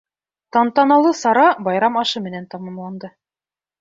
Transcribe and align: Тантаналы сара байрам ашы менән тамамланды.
Тантаналы 0.55 1.11
сара 1.19 1.45
байрам 1.67 1.99
ашы 2.05 2.25
менән 2.29 2.49
тамамланды. 2.55 3.13